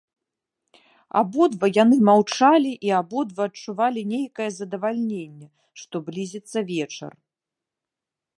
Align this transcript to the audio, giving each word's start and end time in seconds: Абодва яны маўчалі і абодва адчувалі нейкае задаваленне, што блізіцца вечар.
Абодва 1.19 1.67
яны 1.83 1.97
маўчалі 2.09 2.71
і 2.87 2.93
абодва 3.01 3.41
адчувалі 3.51 4.01
нейкае 4.15 4.49
задаваленне, 4.59 5.47
што 5.83 5.95
блізіцца 6.09 6.59
вечар. 6.73 7.13